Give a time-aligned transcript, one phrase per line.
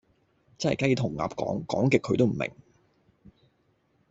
[0.57, 2.49] 真係雞同鴨講，講極佢都唔明